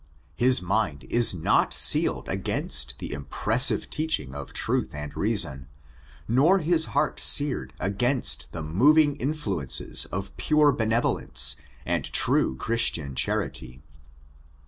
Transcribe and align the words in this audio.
His 0.35 0.63
mind 0.63 1.03
is 1.11 1.35
not 1.35 1.75
sealed 1.75 2.27
against 2.27 2.97
the 2.97 3.13
impressive 3.13 3.87
teaching 3.91 4.33
of 4.33 4.51
truth 4.51 4.95
and 4.95 5.15
reason, 5.15 5.67
nor 6.27 6.57
his 6.57 6.85
heart 6.97 7.19
seared 7.19 7.73
against 7.79 8.51
the 8.51 8.63
moving 8.63 9.15
influences 9.17 10.05
of 10.05 10.35
pure 10.37 10.71
benevolence 10.71 11.55
and 11.85 12.03
true 12.05 12.55
Christian 12.57 13.13
charity. 13.13 13.83